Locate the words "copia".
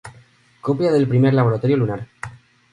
0.61-0.91